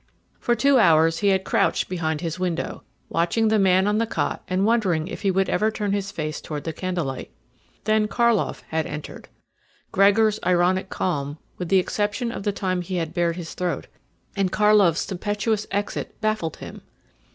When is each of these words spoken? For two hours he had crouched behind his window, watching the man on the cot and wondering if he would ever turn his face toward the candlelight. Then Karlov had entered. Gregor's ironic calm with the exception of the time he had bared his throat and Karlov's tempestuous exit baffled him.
For 0.39 0.55
two 0.55 0.79
hours 0.79 1.19
he 1.19 1.27
had 1.27 1.43
crouched 1.43 1.87
behind 1.87 2.21
his 2.21 2.39
window, 2.39 2.81
watching 3.07 3.49
the 3.49 3.59
man 3.59 3.85
on 3.85 3.99
the 3.99 4.07
cot 4.07 4.41
and 4.47 4.65
wondering 4.65 5.07
if 5.07 5.21
he 5.21 5.29
would 5.29 5.47
ever 5.47 5.69
turn 5.69 5.91
his 5.91 6.11
face 6.11 6.41
toward 6.41 6.63
the 6.63 6.73
candlelight. 6.73 7.29
Then 7.83 8.07
Karlov 8.07 8.63
had 8.69 8.87
entered. 8.87 9.27
Gregor's 9.91 10.39
ironic 10.43 10.89
calm 10.89 11.37
with 11.59 11.69
the 11.69 11.77
exception 11.77 12.31
of 12.31 12.41
the 12.41 12.51
time 12.51 12.81
he 12.81 12.95
had 12.95 13.13
bared 13.13 13.35
his 13.35 13.53
throat 13.53 13.85
and 14.35 14.51
Karlov's 14.51 15.05
tempestuous 15.05 15.67
exit 15.69 16.19
baffled 16.19 16.55
him. 16.57 16.81